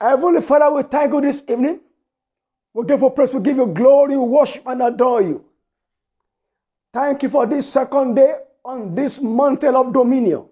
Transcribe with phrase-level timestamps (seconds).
[0.00, 1.80] Heavenly Father, we thank you this evening.
[2.72, 5.44] We give you praise, we give you glory, we worship and adore you.
[6.92, 8.34] Thank you for this second day
[8.64, 10.48] on this mantle of dominion.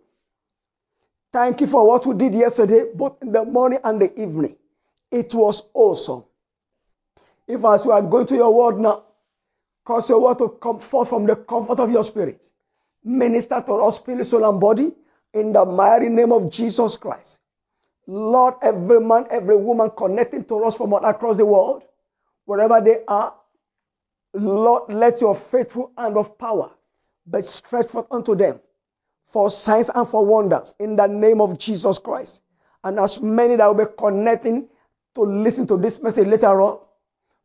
[1.33, 4.57] Thank you for what we did yesterday, both in the morning and the evening.
[5.11, 6.25] It was awesome.
[7.47, 9.05] If as we are going to your word now,
[9.85, 12.51] cause your word to come forth from the comfort of your spirit.
[13.05, 14.93] Minister to us, spirit, soul, and body
[15.33, 17.41] in the mighty name of Jesus Christ.
[18.09, 21.85] Lord, every man, every woman connecting to us from all across the world,
[22.47, 23.35] wherever they are,
[24.35, 26.71] Lord, let your faithful hand of power
[27.31, 28.61] be stretched forth unto them
[29.27, 32.43] for signs and for wonders in the name of Jesus Christ.
[32.85, 34.69] And as many that will be connecting
[35.17, 36.81] to listen to this message later on,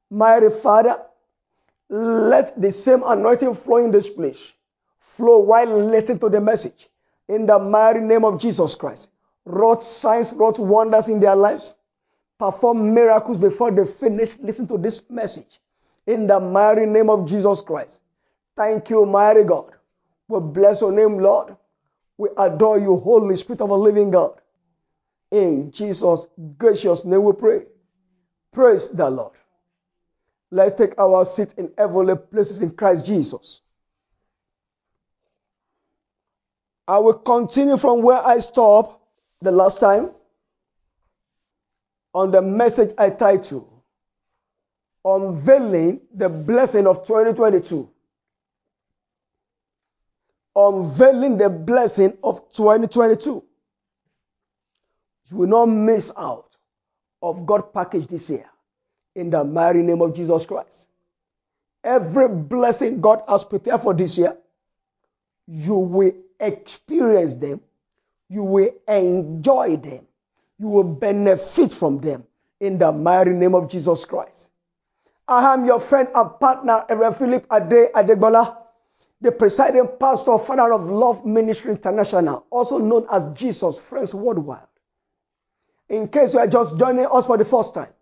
[0.09, 0.97] mighty Father,
[1.89, 4.53] let the same anointing flow in this place,
[4.99, 6.89] flow while listening to the message
[7.29, 9.09] in the mighty name of Jesus Christ.
[9.45, 11.75] Wrought signs, wrought wonders in their lives,
[12.39, 14.37] performed miracles before they finish.
[14.39, 15.59] Listen to this message
[16.07, 18.01] in the mighty name of Jesus Christ.
[18.55, 19.69] Thank you, mighty God.
[20.27, 21.55] We bless your name, Lord.
[22.17, 24.39] We adore you, Holy Spirit of a living God.
[25.31, 26.27] In Jesus'
[26.57, 27.65] gracious name we pray.
[28.51, 29.33] Praise the Lord.
[30.51, 33.61] Let's take our seat in heavenly places in Christ Jesus.
[36.87, 39.02] I will continue from where I stopped
[39.43, 40.11] the last time
[42.13, 43.69] on the message I titled
[45.05, 47.89] Unveiling the Blessing of 2022.
[50.55, 53.43] Unveiling the blessing of 2022.
[55.29, 56.55] You will not miss out
[57.21, 58.45] of God package this year
[59.15, 60.89] in the mighty name of Jesus Christ.
[61.83, 64.37] Every blessing God has prepared for this year,
[65.47, 67.59] you will experience them,
[68.33, 70.07] you will enjoy them,
[70.57, 72.23] you will benefit from them
[72.59, 74.51] in the mighty name of Jesus Christ.
[75.27, 78.57] I am your friend and partner, Reverend Philip Ade Adegbola,
[79.21, 84.67] the presiding pastor, father of Love Ministry International, also known as Jesus Friends Worldwide.
[85.89, 87.93] In case you are just joining us for the first time,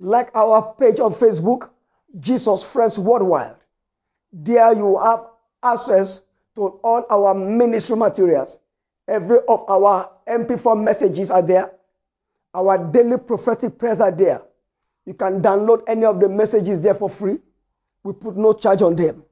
[0.00, 1.70] like our page on Facebook,
[2.18, 3.54] Jesus Friends Worldwide.
[4.32, 5.26] There you have
[5.62, 6.22] access
[6.56, 8.60] to all our ministry materials.
[9.10, 11.72] Every of our MP4 messages are there.
[12.54, 14.42] Our daily prophetic prayers are there.
[15.04, 17.38] You can download any of the messages there for free.
[18.04, 19.24] We put no charge on them.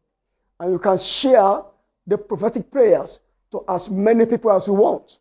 [0.58, 1.62] And you can share
[2.08, 3.20] the prophetic prayers
[3.52, 5.20] to as many people as you want.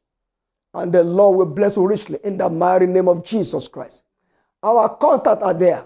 [0.74, 4.06] And the Lord will bless you richly in the mighty name of Jesus Christ.
[4.64, 5.86] Our contact are there.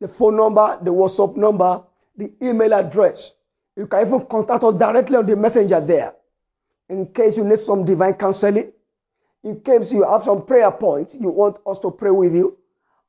[0.00, 1.84] The phone number, the WhatsApp number,
[2.16, 3.36] the email address.
[3.76, 6.14] You can even contact us directly on the messenger there.
[6.92, 8.70] In case you need some divine counseling,
[9.42, 12.58] in case you have some prayer points you want us to pray with you,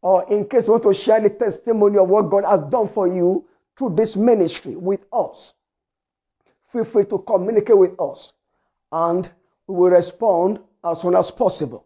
[0.01, 3.09] or in case you want to share the testimony of what God has done for
[3.09, 3.45] you
[3.77, 5.53] through this ministry with us,
[6.67, 8.31] feel free to communicate with us
[8.89, 9.29] and
[9.67, 11.85] we will respond as soon as possible.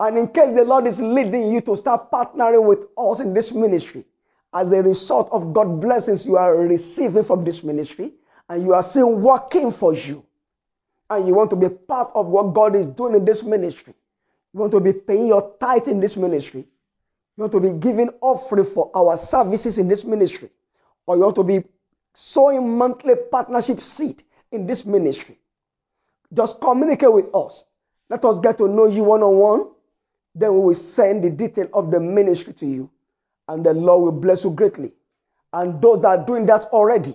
[0.00, 3.52] And in case the Lord is leading you to start partnering with us in this
[3.52, 4.06] ministry,
[4.54, 8.14] as a result of God blessings you are receiving from this ministry,
[8.48, 10.24] and you are seeing working for you,
[11.10, 13.94] and you want to be part of what God is doing in this ministry,
[14.52, 18.10] you want to be paying your tithe in this ministry, you want to be giving
[18.20, 20.50] offering for our services in this ministry,
[21.06, 21.62] or you want to be
[22.14, 25.38] sowing monthly partnership seed in this ministry,
[26.32, 27.64] just communicate with us.
[28.08, 29.68] Let us get to know you one on one.
[30.34, 32.90] Then we will send the detail of the ministry to you,
[33.48, 34.92] and the Lord will bless you greatly.
[35.52, 37.14] And those that are doing that already,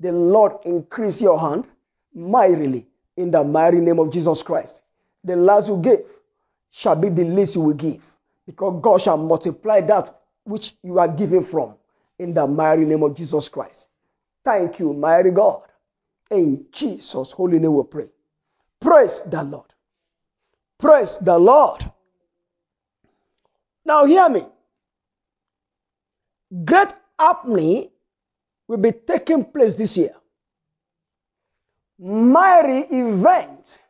[0.00, 1.66] the Lord increase your hand
[2.14, 4.82] mightily in the mighty name of Jesus Christ.
[5.24, 6.04] The last you give
[6.70, 8.04] shall be the least you will give,
[8.46, 11.74] because God shall multiply that which you are giving from
[12.18, 13.88] in the mighty name of Jesus Christ.
[14.44, 15.62] Thank you, mighty God.
[16.30, 18.08] In Jesus' holy name we pray.
[18.80, 19.72] Praise the Lord.
[20.78, 21.90] Praise the Lord.
[23.84, 24.42] Now hear me.
[26.64, 27.88] Great happening
[28.68, 30.14] will be taking place this year.
[31.98, 33.80] Mighty event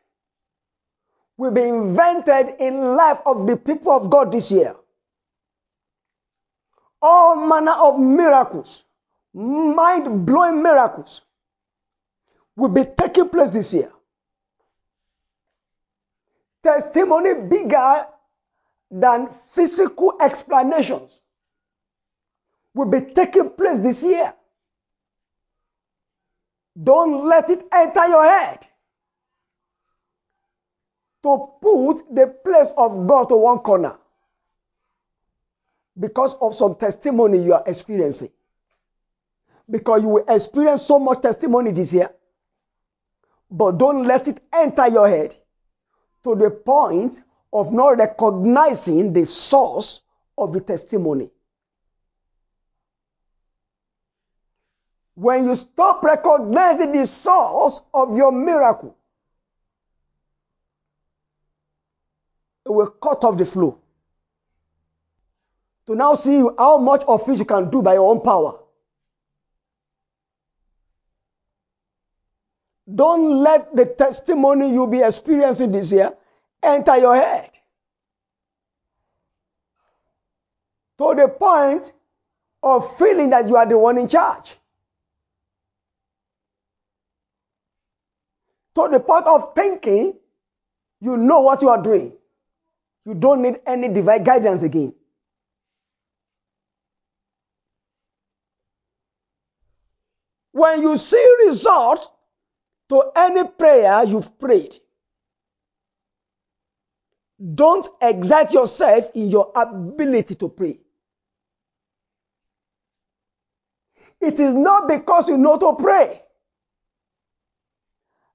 [1.35, 4.75] will be invented in life of the people of God this year.
[7.01, 8.85] All manner of miracles,
[9.33, 11.25] mind-blowing miracles
[12.55, 13.91] will be taking place this year.
[16.63, 18.07] Testimony bigger
[18.89, 21.21] than physical explanations
[22.73, 24.33] will be taking place this year.
[26.81, 28.67] Don't let it enter your head
[31.23, 33.97] to put the place of God to one corner.
[35.99, 38.29] because of some testimony you are experiencing.
[39.69, 42.09] Because you will experience so much testimony this year.
[43.49, 45.35] But don't let it enter your head
[46.23, 47.21] to the point
[47.51, 50.01] of not recognizing the source
[50.37, 51.31] of the testimony.
[55.17, 58.95] When you stop recognizing the source of your miracle,
[62.63, 63.79] it will cut off the flow.
[65.87, 68.59] To now see how much of it you can do by your own power.
[72.93, 76.15] Don't let the testimony you'll be experiencing this year
[76.61, 77.49] enter your head.
[80.99, 81.91] To the point
[82.61, 84.56] of feeling that you are the one in charge.
[88.77, 90.13] To the point of thinking
[91.01, 92.15] you know what you are doing.
[93.07, 94.93] You don't need any divine guidance again.
[100.51, 102.07] When you see results
[102.89, 104.75] to any prayer you've prayed,
[107.55, 110.77] don't exert yourself in your ability to pray.
[114.21, 116.21] It is not because you know to pray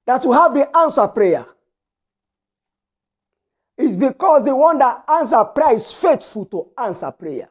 [0.07, 1.47] that you have the answer prayer.
[3.79, 7.49] is because the one that answer prayer is faithful to answer prayer.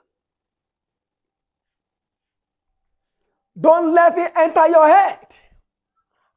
[3.59, 5.19] Don't let it enter your head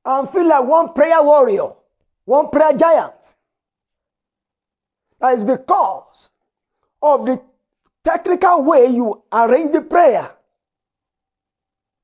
[0.05, 1.71] and feel like one prayer warrior,
[2.25, 3.37] one prayer giant.
[5.21, 6.31] That is because
[7.01, 7.41] of the
[8.03, 10.31] technical way you arrange the prayer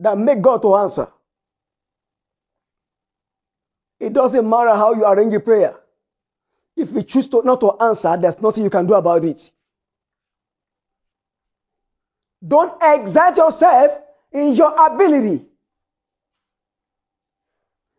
[0.01, 1.09] that make God to answer.
[4.01, 5.79] It doesn't matter how you arrange the prayer.
[6.75, 9.51] If you choose to not to answer, there's nothing you can do about it.
[12.47, 13.99] Don't exert yourself
[14.33, 15.45] in your ability.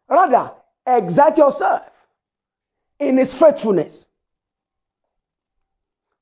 [0.10, 0.52] Rather,
[0.88, 1.88] exert yourself
[3.00, 4.08] in his faithfulness.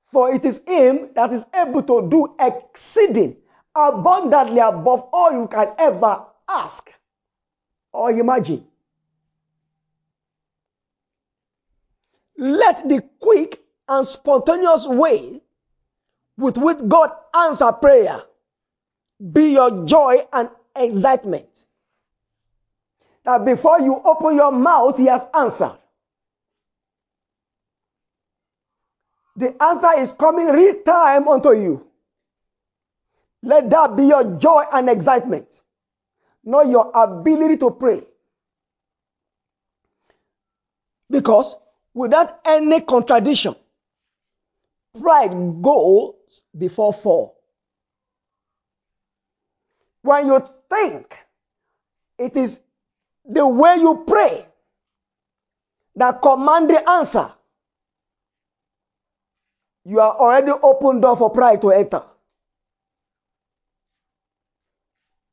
[0.04, 3.38] For it is him that is able to do exceeding
[3.74, 6.92] abundantly above all you can ever ask
[7.94, 8.66] or imagine.
[12.40, 15.42] Let the quick and spontaneous way
[16.38, 18.18] with which God answers prayer
[19.34, 21.66] be your joy and excitement.
[23.26, 25.78] That before you open your mouth, He has answered.
[29.36, 31.86] The answer is coming real time unto you.
[33.44, 35.62] Let that be your joy and excitement,
[36.46, 38.00] not your ability to pray.
[41.10, 41.58] Because
[41.94, 43.56] without any contradiction,
[45.00, 47.40] pride goes before fall.
[50.02, 51.18] When you think
[52.18, 52.62] it is
[53.26, 54.46] the way you pray
[55.96, 57.34] that command the answer,
[59.86, 62.04] you are already open door for pride to enter.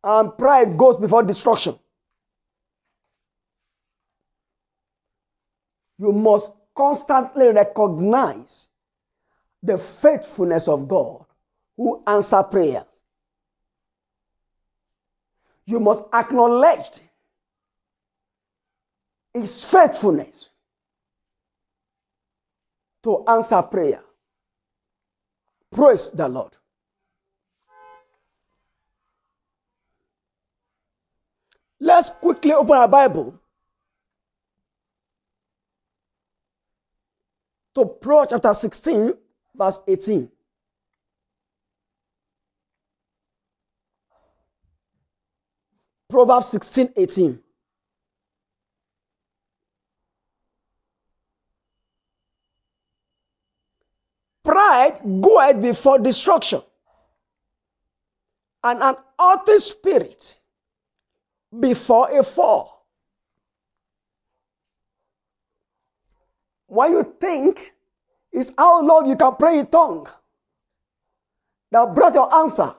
[0.03, 1.79] And pride goes before destruction.
[5.99, 8.69] You must constantly recognize
[9.63, 11.25] the faithfulness of God
[11.77, 12.85] who answer prayers.
[15.65, 17.01] You must acknowledge
[19.35, 20.49] his faithfulness
[23.03, 24.03] to answer prayer.
[25.71, 26.57] Praise the Lord.
[31.79, 33.39] Let's quickly open our Bible
[37.77, 39.13] to Proverbs chapter 16,
[39.55, 40.31] verse 18.
[46.09, 47.39] Proverbs 16, 18.
[54.43, 56.63] Pride goeth before destruction,
[58.65, 60.39] and an haughty spirit
[61.61, 62.76] before a fall.
[66.67, 67.73] When you think
[68.33, 70.09] is how long you can pray in tongue
[71.71, 72.75] that brought your answer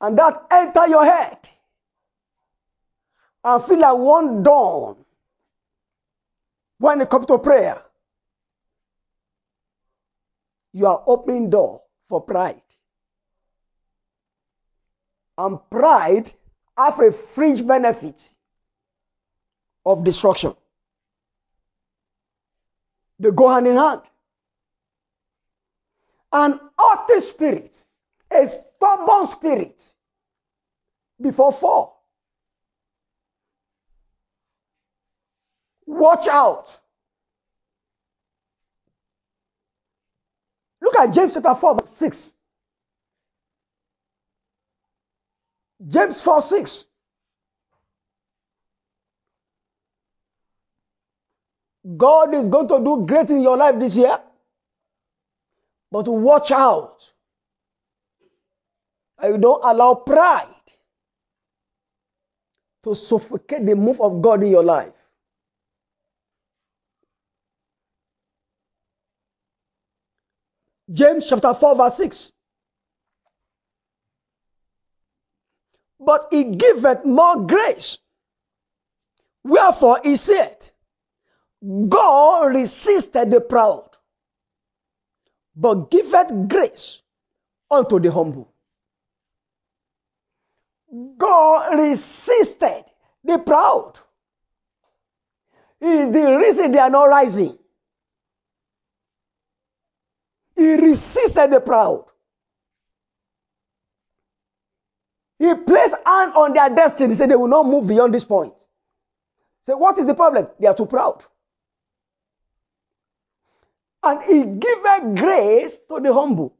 [0.00, 1.38] and that enter your head
[3.44, 4.96] and feel like one dawn
[6.78, 7.80] when it comes to prayer.
[10.72, 12.62] You are opening door for pride.
[15.36, 16.30] And pride
[16.76, 18.34] have a fringe benefit
[19.84, 20.54] of destruction.
[23.20, 24.00] They go hand in hand.
[26.32, 27.84] An haughty spirit
[28.30, 29.94] a stubborn spirit
[31.20, 32.04] before fall.
[35.86, 36.78] Watch out.
[40.80, 42.34] Look at James chapter 4, verse 6.
[45.88, 46.86] James 4 6.
[51.96, 54.18] God is going to do great in your life this year.
[55.90, 57.12] But watch out.
[59.18, 60.46] And you don't allow pride
[62.84, 64.94] to suffocate the move of God in your life.
[70.92, 72.32] James chapter 4, verse 6.
[76.00, 77.98] But he giveth more grace.
[79.44, 80.56] Wherefore he said,
[81.62, 83.88] God resisted the proud,
[85.56, 87.02] but giveth grace
[87.70, 88.52] unto the humble.
[91.18, 92.84] God resisted
[93.24, 93.94] the proud.
[95.80, 97.58] He is the reason they are not rising.
[100.56, 102.06] He resisted the proud.
[105.38, 108.54] He placed hand on their destiny, said they will not move beyond this point.
[109.62, 110.48] Say, what is the problem?
[110.60, 111.24] They are too proud.
[114.02, 116.56] And he giveth grace to the humble.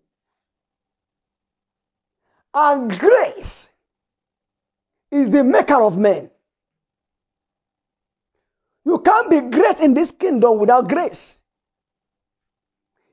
[2.52, 3.70] And grace
[5.11, 6.30] is the maker of men.
[8.85, 11.40] You can't be great in this kingdom without grace.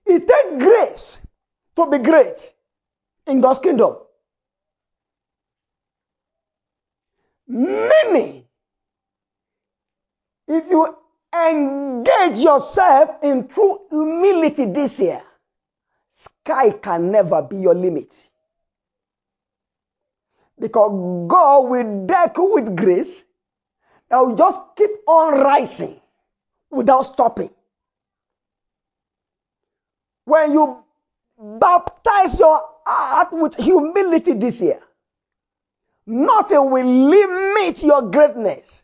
[0.05, 1.21] It takes grace
[1.75, 2.53] to be great
[3.27, 3.97] in God's kingdom.
[7.47, 8.47] Many,
[10.47, 10.97] if you
[11.51, 15.21] engage yourself in true humility this year,
[16.09, 18.29] sky can never be your limit.
[20.59, 23.25] Because God will deck you with grace
[24.09, 25.99] that will just keep on rising
[26.71, 27.49] without stopping.
[30.25, 30.83] When you
[31.37, 34.79] baptize your heart with humility this year,
[36.05, 38.83] nothing will limit your greatness.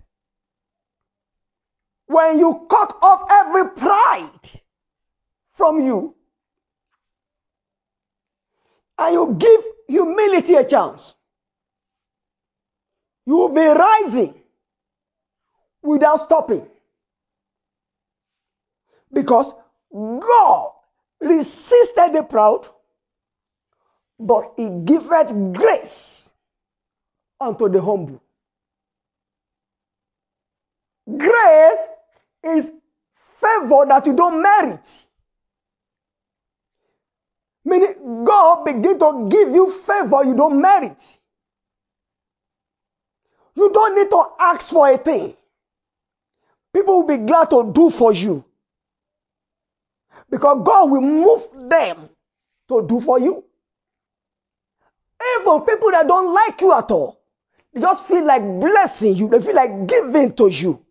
[2.14, 4.62] When you cut off every pride
[5.54, 6.16] from you
[9.00, 11.16] and you give humility a chance,
[13.26, 14.36] you will be rising
[15.82, 16.68] without stopping.
[19.12, 19.52] Because
[19.90, 20.72] God
[21.20, 22.68] resisted the proud,
[24.20, 26.32] but he giveth grace
[27.40, 28.22] unto the humble.
[31.18, 31.90] Grace
[32.44, 32.74] is
[33.16, 35.06] favor that you don't merit.
[37.66, 41.20] Meaning, God begin to give you favor you don't merit.
[43.56, 45.34] You don't need to ask for a thing.
[46.74, 48.44] People will be glad to do for you.
[50.30, 52.10] Because God will move them
[52.70, 53.44] to do for you.
[55.40, 57.22] Even people that don't like you at all,
[57.74, 60.83] they just feel like blessing you, they feel like giving to you.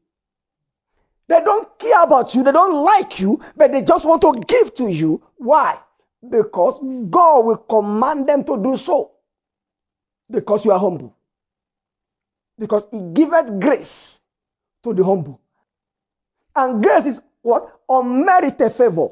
[1.33, 4.75] They don't care about you, they don't like you, but they just want to give
[4.75, 5.23] to you.
[5.39, 5.79] Why?
[6.29, 9.13] Because God will command them to do so.
[10.31, 11.17] Because you are humble.
[12.59, 14.21] Because He giveth grace
[14.83, 15.41] to the humble.
[16.55, 17.81] And grace is what?
[17.89, 19.09] Unmerited favor.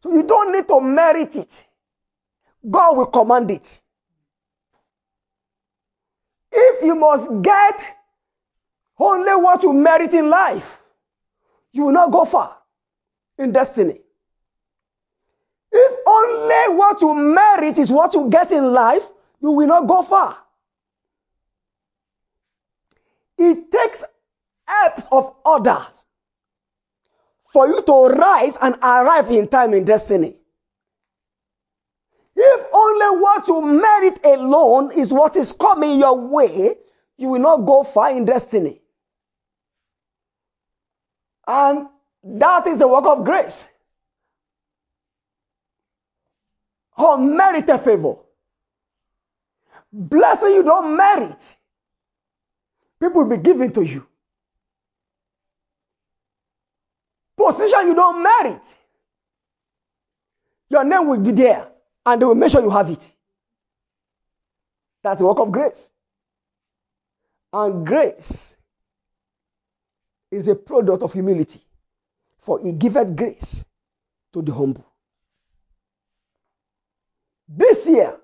[0.00, 1.66] So you don't need to merit it.
[2.70, 3.82] God will command it.
[6.50, 7.82] If you must get
[8.98, 10.82] only what you merit in life,
[11.78, 12.58] you will not go far
[13.38, 13.98] in destiny.
[15.70, 19.08] If only what you merit is what you get in life,
[19.40, 20.36] you will not go far.
[23.38, 24.04] It takes
[24.66, 26.06] helps of others
[27.46, 30.38] for you to rise and arrive in time in destiny.
[32.34, 36.76] If only what you merit alone is what is coming your way,
[37.16, 38.80] you will not go far in destiny.
[41.48, 41.88] And
[42.22, 43.70] that is the work of grace.
[46.98, 48.16] Unmerited favor.
[49.90, 51.56] Blessing you don't merit.
[53.00, 54.06] People will be given to you.
[57.36, 58.78] Position you don't merit.
[60.68, 61.66] Your name will be there
[62.04, 63.14] and they will make sure you have it.
[65.02, 65.92] That's the work of grace.
[67.52, 68.58] And grace
[70.30, 71.60] is a product of humility,
[72.38, 73.64] for he giveth grace
[74.32, 74.86] to the humble.
[77.48, 78.18] This year,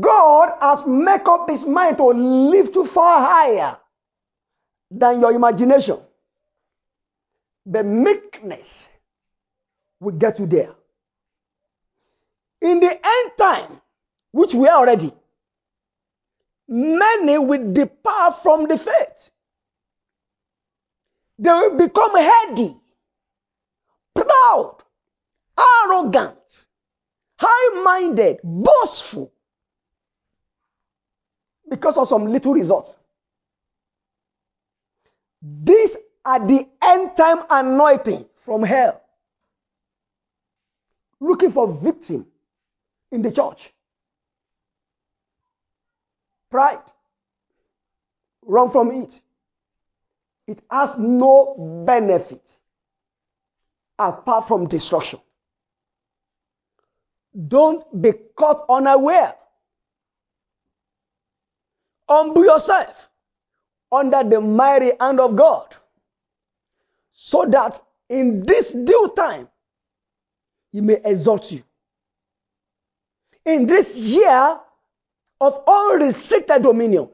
[0.00, 3.76] God has made up his mind to lift you far higher
[4.90, 5.98] than your imagination.
[7.66, 8.90] The meekness
[9.98, 10.74] will get you there.
[12.60, 13.80] In the end time,
[14.30, 15.12] which we are already,
[16.68, 19.30] many will depart from the faith.
[21.42, 22.76] They will become heady,
[24.14, 24.76] proud,
[25.58, 26.68] arrogant,
[27.36, 29.32] high minded, boastful
[31.68, 32.96] because of some little results.
[35.42, 39.02] These are the end time anointing from hell.
[41.18, 42.24] Looking for victim
[43.10, 43.72] in the church.
[46.50, 46.84] Pride.
[48.42, 49.22] Run from it.
[50.52, 52.60] It has no benefit
[53.98, 55.18] apart from destruction.
[57.48, 59.34] Don't be caught unaware.
[62.06, 63.08] Humble yourself
[63.90, 65.74] under the mighty hand of God
[67.10, 67.80] so that
[68.10, 69.48] in this due time
[70.70, 71.62] he may exalt you.
[73.46, 74.60] In this year
[75.40, 77.08] of unrestricted dominion,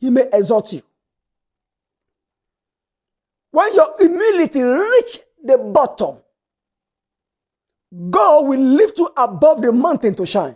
[0.00, 0.80] he may exalt you.
[3.58, 6.18] When your humility reach the bottom,
[8.08, 10.54] God will lift you above the mountain to shine.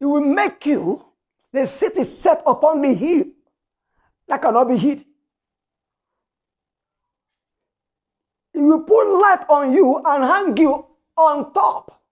[0.00, 1.04] He will make you
[1.52, 3.26] the city set upon the hill
[4.26, 5.04] that cannot be hid.
[8.52, 10.84] He will put light on you and hang you
[11.16, 12.02] on top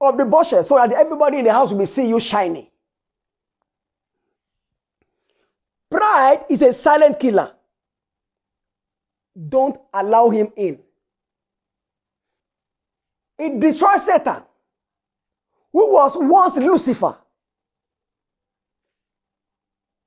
[0.00, 2.66] of the bushes so that everybody in the house will see you shining.
[5.90, 7.52] Pride is a silent killer.
[9.48, 10.80] Don't allow him in.
[13.38, 14.42] It destroys Satan,
[15.72, 17.18] who was once Lucifer.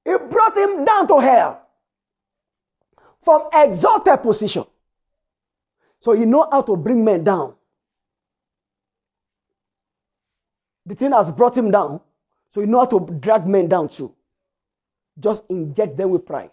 [0.06, 1.67] It brought him down to hell
[3.22, 4.65] from exalted position.
[6.02, 7.56] So he know how to bring men down.
[10.86, 12.02] The thing has brought him down,
[12.50, 14.13] so he know how to drag men down too.
[15.19, 16.52] Just inject them with pride.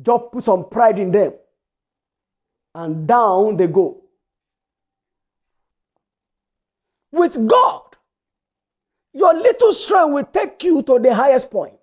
[0.00, 1.32] Just put some pride in them.
[2.74, 4.02] And down they go.
[7.12, 7.82] With God,
[9.14, 11.78] your little strength will take you to the highest point.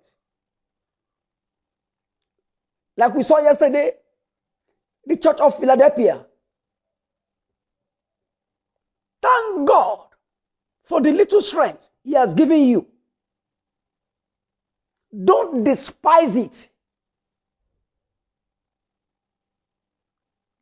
[2.96, 3.92] Like we saw yesterday,
[5.06, 6.24] the church of Philadelphia.
[9.20, 10.06] Thank God
[10.84, 12.86] for the little strength He has given you.
[15.22, 16.70] Don't despise it.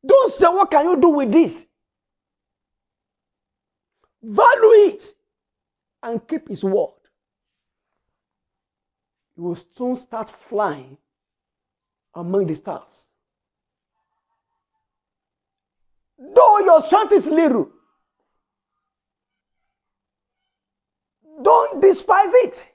[0.05, 1.69] Don't say, What can you do with this?
[4.23, 5.15] Value it
[6.03, 6.91] and keep His word.
[9.37, 10.99] You will soon start flying
[12.15, 13.09] among the stars.
[16.19, 17.71] Though your strength is little,
[21.43, 22.73] don't despise it.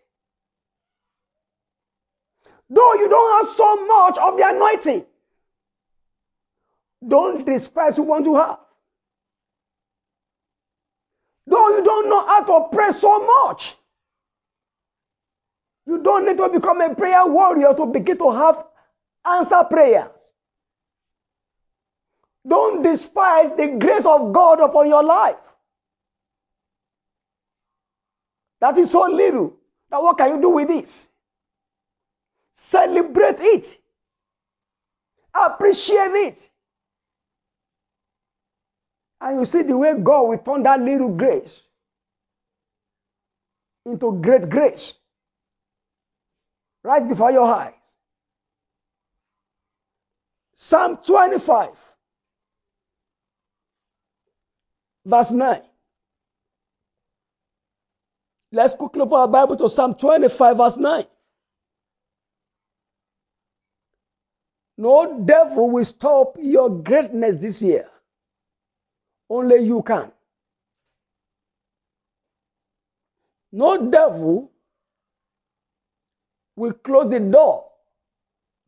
[2.70, 5.06] Though you don't have so much of the anointing,
[7.08, 8.60] don't despise what you have.
[11.46, 13.78] Though you don't know how to pray so much,
[15.86, 18.66] you don't need to become a prayer warrior to begin to have
[19.26, 20.34] answer prayers.
[22.46, 25.56] Don't despise the grace of God upon your life.
[28.60, 29.56] That is so little.
[29.92, 31.10] Now, what can you do with this?
[32.58, 33.80] Celebrate it.
[35.32, 36.50] Appreciate it.
[39.22, 41.62] And you see the way God will turn that little grace
[43.86, 44.96] into great grace
[46.84, 47.74] right before your eyes.
[50.54, 51.70] Psalm 25,
[55.06, 55.62] verse 9.
[58.52, 61.04] Let's quickly open our Bible to Psalm 25, verse 9.
[64.78, 67.88] No devil will stop your greatness this year.
[69.30, 70.12] Only you can.
[73.52, 74.52] No devil
[76.56, 77.66] will close the door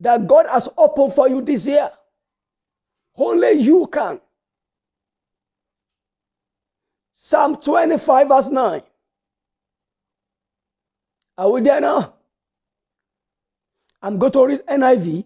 [0.00, 1.90] that God has opened for you this year.
[3.16, 4.20] Only you can.
[7.12, 8.82] Psalm 25, verse 9.
[11.38, 12.14] Are we there now?
[14.02, 15.24] I'm going to read NIV.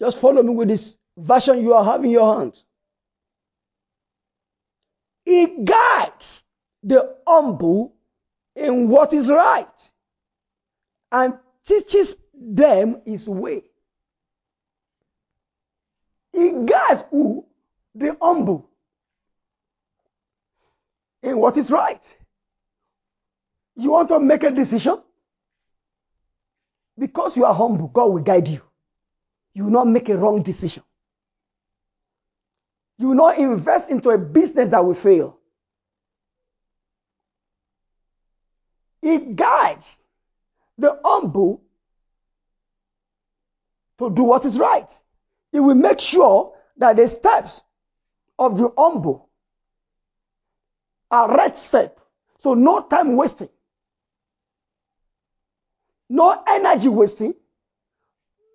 [0.00, 2.60] Just follow me with this version you are having in your hand.
[5.24, 6.44] He guides
[6.82, 7.94] the humble
[8.56, 9.92] in what is right
[11.12, 11.34] and
[11.64, 13.62] teaches them his way.
[16.32, 17.44] He guides who?
[17.94, 18.70] The humble
[21.22, 22.18] in what is right.
[23.76, 25.02] You want to make a decision?
[26.98, 28.69] Because you are humble, God will guide you.
[29.54, 30.82] You will not make a wrong decision.
[32.98, 35.38] You will not invest into a business that will fail.
[39.02, 39.98] It guides
[40.76, 41.62] the humble
[43.98, 44.90] to do what is right.
[45.52, 47.62] It will make sure that the steps
[48.38, 49.28] of the humble
[51.10, 51.98] are right step.
[52.38, 53.48] So no time wasting.
[56.08, 57.34] No energy wasting.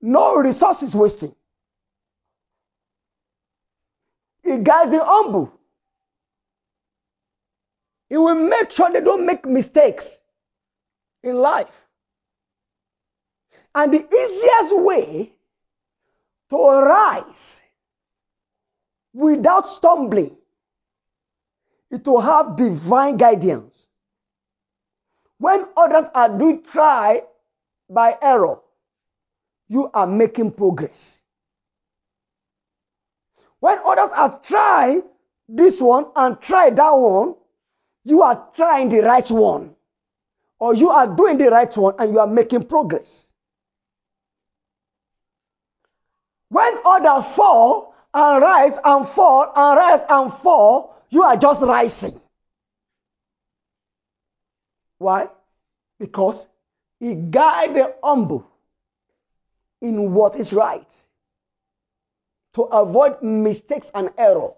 [0.05, 1.33] No resources wasting.
[4.43, 5.51] It guides the humble.
[8.07, 10.19] It will make sure they don't make mistakes
[11.23, 11.87] in life.
[13.73, 15.33] And the easiest way
[16.51, 17.63] to rise
[19.11, 20.37] without stumbling
[21.89, 23.87] is to have divine guidance.
[25.39, 27.23] When others are doing try
[27.89, 28.59] by error,
[29.67, 31.21] you are making progress.
[33.59, 35.03] When others are trying
[35.49, 37.35] this one and try that one,
[38.03, 39.75] you are trying the right one.
[40.59, 43.31] Or you are doing the right one and you are making progress.
[46.49, 52.19] When others fall and rise and fall and rise and fall, you are just rising.
[54.97, 55.27] Why?
[55.99, 56.47] Because
[56.99, 58.49] he guides the humble
[59.85, 61.05] in what is right
[62.53, 64.49] to avoid mistakes and error.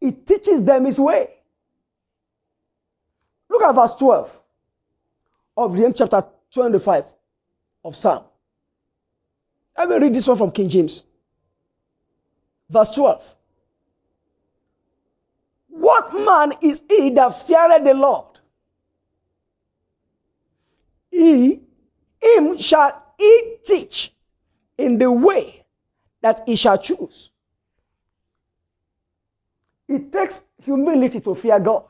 [0.00, 1.28] He teaches them his way.
[3.48, 4.40] Look at verse 12
[5.56, 7.04] of Nehemiah chapter 25
[7.84, 8.24] of Psalm.
[9.76, 11.06] Let me read this one from King James.
[12.68, 13.36] Verse 12.
[15.70, 18.26] What man is he that feareth the Lord?
[21.10, 21.60] He,
[22.20, 24.12] him shall he teach
[24.78, 25.64] in the way
[26.22, 27.30] that he shall choose.
[29.88, 31.84] It takes humility to fear God.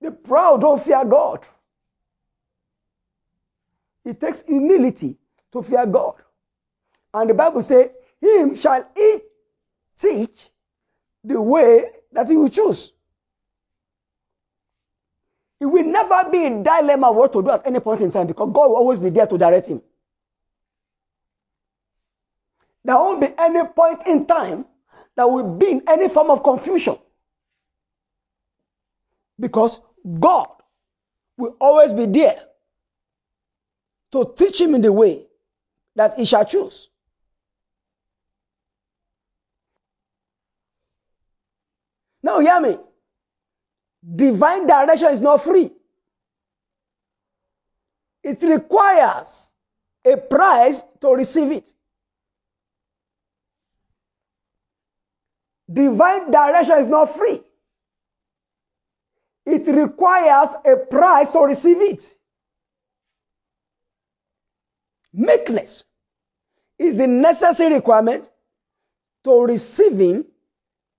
[0.00, 1.46] The proud don't fear God.
[4.04, 5.16] It takes humility
[5.52, 6.14] to fear God.
[7.14, 9.18] And the Bible says, Him shall he
[9.96, 10.50] teach
[11.22, 12.92] the way that he will choose.
[15.62, 18.50] He will never be in dilemma what to do at any point in time because
[18.52, 19.80] God will always be there to direct him.
[22.82, 24.66] There won't be any point in time
[25.14, 26.98] that will be in any form of confusion.
[29.38, 29.80] Because
[30.18, 30.48] God
[31.36, 32.40] will always be there
[34.10, 35.28] to teach him in the way
[35.94, 36.90] that he shall choose.
[42.20, 42.78] Now, hear me.
[44.04, 45.70] Divine direction is not free.
[48.22, 49.50] It requires
[50.04, 51.72] a price to receive it.
[55.72, 57.38] Divine direction is not free.
[59.46, 62.14] It requires a price to receive it.
[65.12, 65.84] Meekness
[66.78, 68.30] is the necessary requirement
[69.24, 70.24] to receiving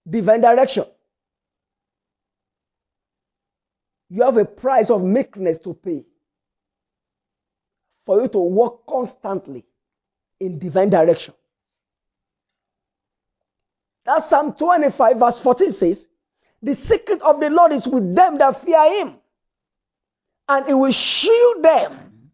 [0.09, 0.85] divine direction.
[4.13, 6.05] You have a price of meekness to pay
[8.05, 9.65] for you to walk constantly
[10.39, 11.33] in divine direction.
[14.05, 16.07] That Psalm 25, verse 14 says,
[16.61, 19.15] The secret of the Lord is with them that fear him,
[20.47, 22.29] and he will shield them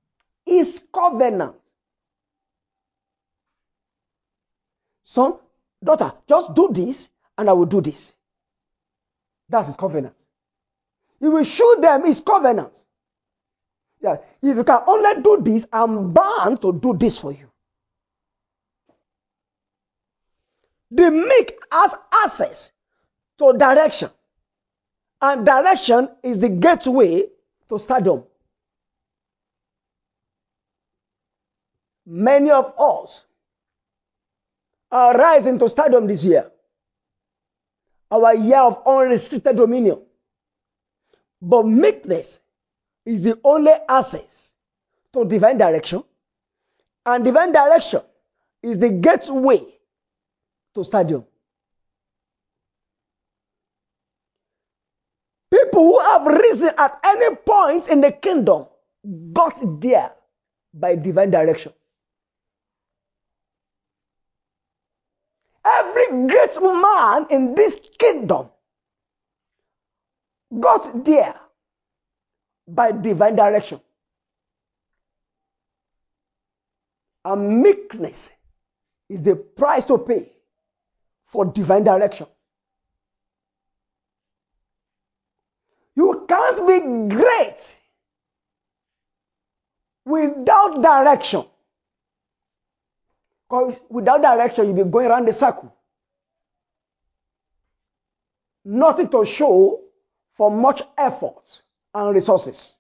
[0.46, 1.72] his covenant.
[5.02, 5.36] Son,
[5.82, 8.18] daughter, just do this, and I will do this.
[9.48, 10.26] That's his covenant.
[11.20, 12.86] He will show them his covenant.
[14.02, 17.50] Yeah, if you can only do this, I'm bound to do this for you.
[20.92, 22.72] The meek has access
[23.38, 24.10] to direction.
[25.22, 27.28] And direction is the gateway
[27.68, 28.24] to stardom.
[32.06, 33.26] Many of us
[34.92, 36.50] are rising to stardom this year.
[38.10, 40.02] Our year of unrestricted dominion.
[41.42, 42.42] But meekness
[43.06, 44.56] is the only access
[45.14, 46.04] to divine direction,
[47.06, 48.02] and divine direction
[48.62, 49.62] is the gateway
[50.76, 51.26] to stadium.
[55.52, 58.68] People who have risen at any point in the kingdom
[59.34, 60.12] got there
[60.74, 61.74] by divine direction.
[65.66, 68.50] Every great man in this kingdom
[70.58, 71.36] got there
[72.68, 73.80] by divine direction.
[77.26, 78.32] And meekness
[79.10, 80.32] is the price to pay
[81.26, 82.28] for divine direction.
[85.96, 87.80] You can't be great
[90.06, 91.46] without direction.
[93.48, 95.76] Because without direction, you'll be going around the circle.
[98.64, 99.82] Nothing to show
[100.40, 102.78] for much effort and resources.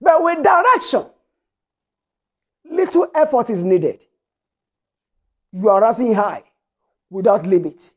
[0.00, 1.06] But with direction,
[2.64, 4.04] little effort is needed.
[5.50, 6.44] You are rising high
[7.10, 7.92] without limit.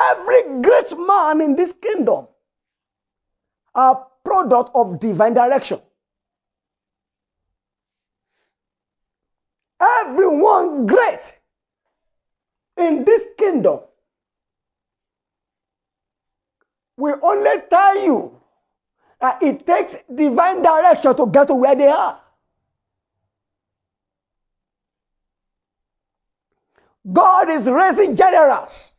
[0.00, 2.28] Every great man in this kingdom
[3.74, 5.80] are product of divine direction.
[9.80, 11.36] Everyone great
[12.76, 13.80] in this kingdom
[16.96, 18.40] will only tell you
[19.20, 22.20] that it takes divine direction to get to where they are.
[27.10, 28.94] God is raising generals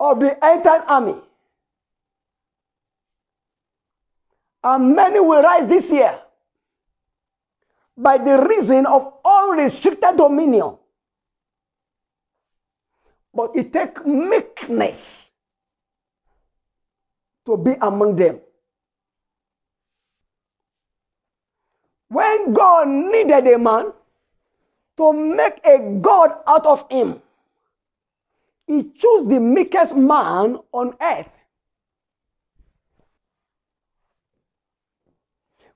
[0.00, 1.20] of the entire army.
[4.62, 6.18] And many will rise this year
[7.96, 10.78] by the reason of unrestricted dominion.
[13.34, 15.32] But it takes meekness
[17.46, 18.40] to be among them.
[22.08, 23.92] When God needed a man
[24.96, 27.20] to make a God out of him,
[28.66, 31.28] he chose the meekest man on earth.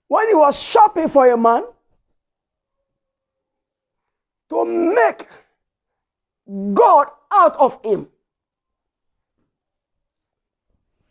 [0.06, 1.64] When he was shopping for a man,
[4.48, 5.28] to make
[6.72, 8.08] God out of him.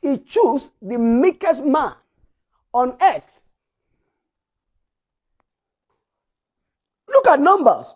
[0.02, 1.94] He chose the meekest man
[2.74, 3.40] on earth.
[7.10, 7.96] Look at Numbers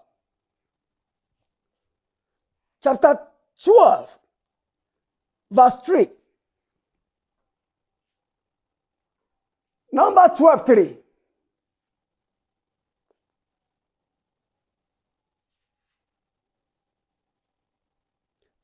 [2.83, 3.19] chapter
[3.63, 4.19] 12,
[5.51, 6.07] verse 3.
[9.93, 10.97] Number 12, 3.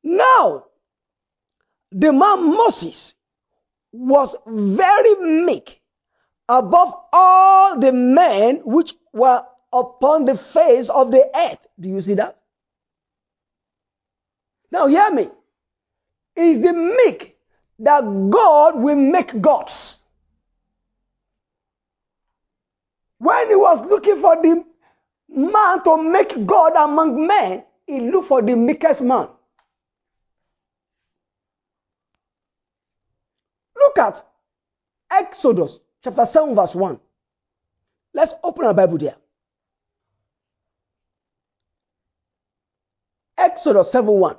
[0.08, 0.68] Now,
[1.92, 3.14] the man Moses
[3.92, 5.82] was very meek
[6.48, 9.44] above all the men which were
[9.74, 11.60] upon the face of the earth.
[11.78, 12.40] Do you see that?
[14.72, 15.28] Now, hear me.
[16.38, 17.36] It's the meek
[17.80, 20.00] that God will make gods.
[23.18, 24.64] When he was looking for the
[25.28, 29.28] man to make God among men, he looked for the meekest man.
[33.98, 34.26] Look at
[35.10, 37.00] Exodus chapter 7, verse 1.
[38.14, 39.16] Let's open our Bible there.
[43.36, 44.36] Exodus 7 1.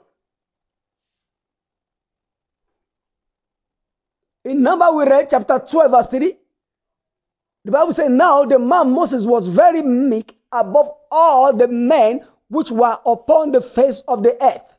[4.45, 6.37] In number we read chapter 12, verse 3.
[7.65, 12.71] The Bible says, Now the man Moses was very meek above all the men which
[12.71, 14.77] were upon the face of the earth.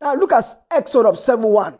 [0.00, 1.78] Now look at Exodus 7 1.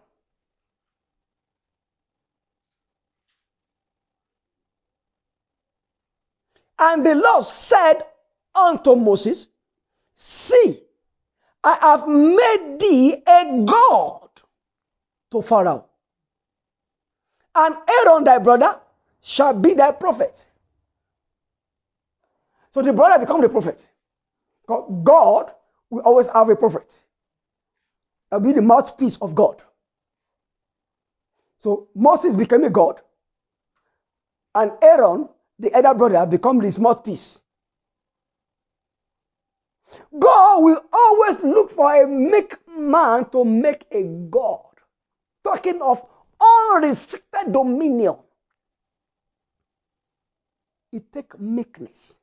[6.84, 8.02] And the Lord said
[8.56, 9.48] unto Moses,
[10.14, 10.80] See,
[11.62, 14.30] I have made thee a God
[15.30, 15.86] to Pharaoh.
[17.54, 18.80] And Aaron thy brother
[19.20, 20.44] shall be thy prophet.
[22.72, 23.88] So the brother become the prophet.
[24.66, 25.52] God
[25.88, 27.04] will always have a prophet.
[28.32, 29.62] I'll be the mouthpiece of God.
[31.58, 33.00] So Moses became a God,
[34.56, 35.28] and Aaron
[35.62, 37.42] the elder brother become his mouthpiece.
[40.18, 44.66] God will always look for a meek man to make a God.
[45.44, 46.02] Talking of
[46.40, 48.16] unrestricted dominion.
[50.90, 52.18] It takes meekness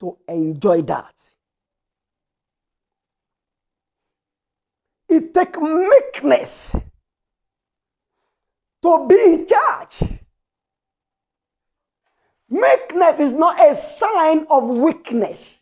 [0.00, 1.34] to enjoy that.
[5.08, 6.76] It takes meekness
[8.82, 10.19] to be in charge.
[12.50, 15.60] Meekness is not a sign of weakness.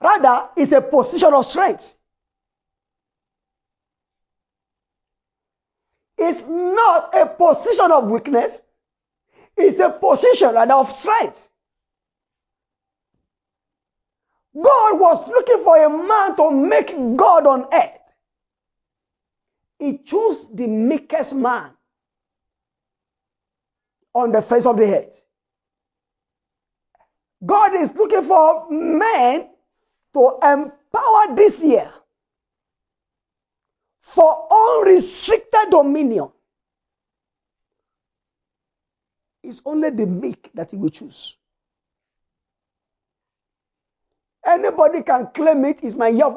[0.00, 1.96] Rather, it's a position of strength.
[6.16, 8.64] It's not a position of weakness.
[9.56, 11.50] It's a position of strength.
[14.54, 18.00] God was looking for a man to make God on earth.
[19.78, 21.72] He chose the meekest man
[24.18, 25.24] on the face of the earth.
[27.44, 29.48] God is looking for men
[30.12, 31.92] to empower this year
[34.00, 36.30] for unrestricted dominion.
[39.42, 41.36] It's only the meek that he will choose.
[44.44, 45.84] Anybody can claim it.
[45.84, 46.36] It's my year of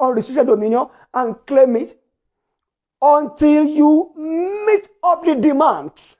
[0.00, 1.94] unrestricted dominion and claim it
[3.00, 4.12] until you
[4.66, 6.16] meet up the demands.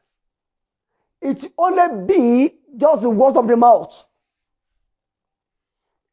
[1.24, 4.06] It only be just the words of the mouth.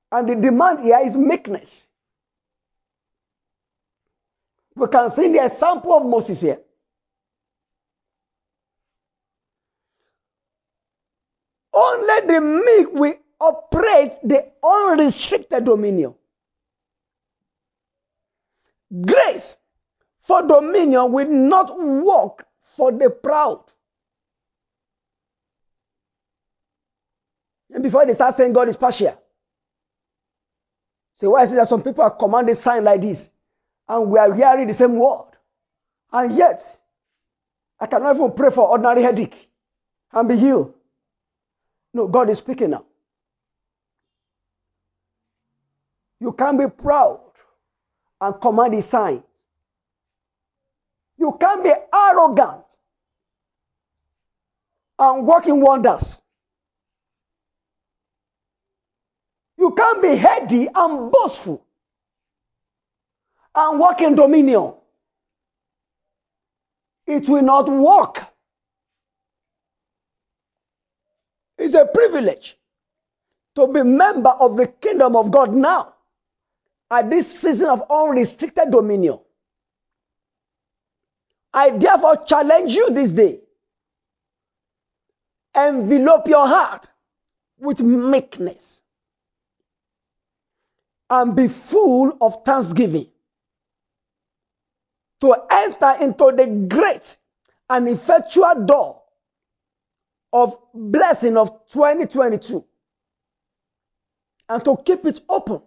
[0.09, 1.85] And the demand here is meekness.
[4.73, 6.59] We can see the example of Moses here.
[11.73, 16.15] Only the meek will operate the unrestricted dominion.
[19.05, 19.57] Grace
[20.21, 23.63] for dominion will not work for the proud.
[27.81, 29.19] Before they start saying God is partial.
[31.15, 33.31] So why is it that some people are commanding sign like this
[33.87, 35.31] and we are hearing the same word?
[36.11, 36.61] And yet,
[37.79, 39.49] I cannot even pray for ordinary headache
[40.11, 40.73] and be healed.
[41.93, 42.85] No, God is speaking now.
[46.19, 47.31] You can't be proud
[48.21, 49.23] and command signs.
[51.17, 52.77] You can't be arrogant
[54.99, 56.20] and working wonders.
[59.61, 61.63] You can't be heady and boastful
[63.53, 64.73] and walk in dominion.
[67.05, 68.25] It will not work.
[71.59, 72.57] It's a privilege
[73.53, 75.93] to be member of the kingdom of God now
[76.89, 79.19] at this season of unrestricted dominion.
[81.53, 83.41] I therefore challenge you this day.
[85.53, 86.87] Envelope your heart
[87.59, 88.81] with meekness
[91.11, 93.07] and be full of thanksgiving.
[95.19, 97.17] To enter into the great
[97.69, 99.01] and effectual door
[100.33, 102.65] of blessing of 2022
[104.49, 105.61] and to keep it open.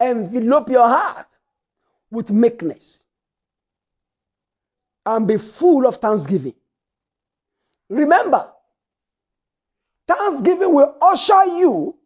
[0.00, 1.26] Envelope your heart
[2.10, 3.04] with meekness.
[5.04, 6.54] And be full of thanksgiving.
[7.88, 8.50] Remember,
[10.06, 11.97] thanksgiving will usher you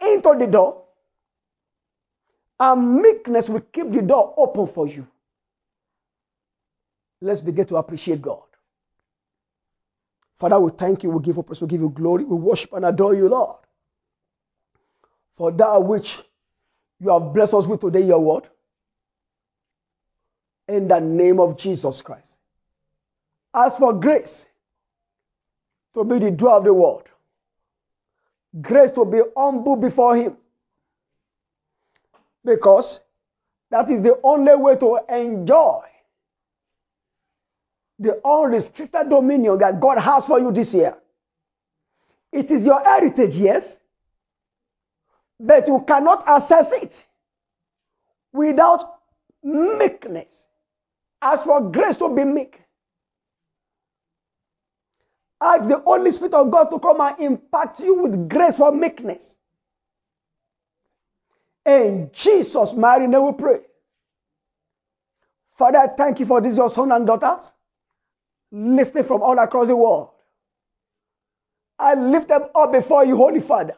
[0.00, 0.84] into the door,
[2.58, 5.06] and meekness will keep the door open for you.
[7.20, 8.42] Let's begin to appreciate God.
[10.38, 12.84] Father, we thank you, we give you praise, we give you glory, we worship and
[12.84, 13.56] adore you, Lord
[15.36, 16.20] for that which
[16.98, 18.48] you have blessed us with today, your word.
[20.66, 22.38] In the name of Jesus Christ.
[23.54, 24.48] As for grace
[25.94, 27.04] to be the doer of the word,
[28.60, 30.36] grace to be humble before Him,
[32.44, 33.02] because
[33.70, 35.82] that is the only way to enjoy
[37.98, 40.96] the unrestricted dominion that God has for you this year.
[42.32, 43.80] It is your heritage, yes
[45.38, 47.06] but you cannot access it
[48.32, 48.84] without
[49.42, 50.48] meekness.
[51.20, 52.60] As for grace to be meek,
[55.46, 59.36] ask the Holy Spirit of God to come and impact you with grace for meekness.
[61.64, 63.58] In Jesus' mighty name we pray.
[65.52, 67.52] Father, thank you for these your sons and daughters
[68.52, 70.10] listening from all across the world.
[71.78, 73.76] I lift them up before you, Holy Father.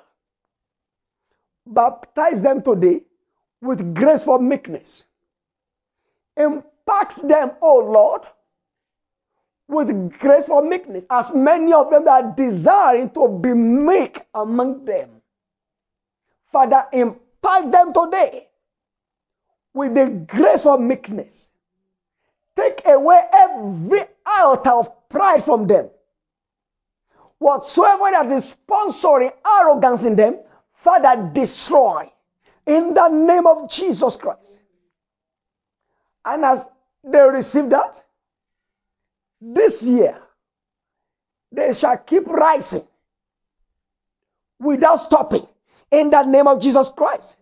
[1.67, 3.03] Baptize them today
[3.61, 5.05] with grace for meekness.
[6.37, 8.23] Impact them, oh Lord,
[9.69, 14.87] with grace for meekness, as many of them that are desiring to be meek among
[14.87, 15.11] them.
[16.45, 18.49] Father, impact them today
[19.75, 21.51] with the grace for meekness.
[22.57, 25.91] Take away every iota of pride from them.
[27.39, 30.41] Whatsoever that is sponsoring arrogance in them,
[30.73, 32.11] Father, destroy
[32.67, 34.63] in the name of Jesus Christ.
[36.25, 36.69] And as
[37.05, 38.03] they receive that,
[39.41, 40.21] this year,
[41.53, 42.87] they shall keep rising
[44.61, 45.47] without stopping
[45.91, 47.39] in the name of Jesus Christ.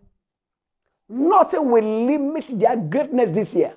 [1.09, 3.73] Nothing will limit their greatness this year.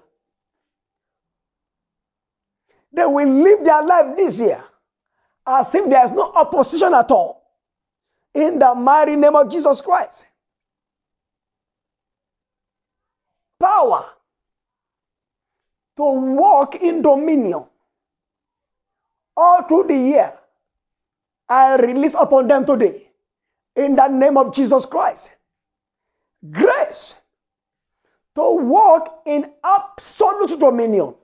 [2.93, 4.63] They will live their life this year
[5.47, 7.43] as if there is no opposition at all.
[8.35, 10.27] In the mighty name of Jesus Christ.
[13.59, 14.07] Power
[15.97, 17.65] to walk in dominion
[19.37, 20.33] all through the year.
[21.49, 23.11] I release upon them today
[23.77, 25.33] in the name of Jesus Christ.
[26.51, 27.17] Grace
[28.35, 31.15] to walk in absolute dominion.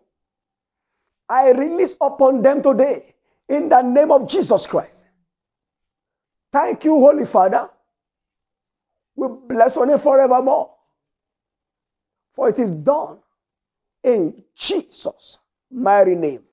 [1.28, 3.14] I release upon them today
[3.48, 5.06] in the name of Jesus Christ.
[6.52, 7.70] Thank you, Holy Father.
[9.14, 10.74] We bless your name forevermore.
[12.34, 13.18] For it is done
[14.04, 15.38] in Jesus'
[15.70, 16.42] mighty name.